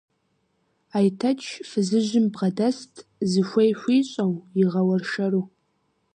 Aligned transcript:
Айтэч 0.97 1.41
фызыжьым 1.69 2.25
бгъэдэст, 2.33 2.93
зыхуей 3.31 3.71
хуищӀэу, 3.79 4.33
игъэуэршэру. 4.61 5.43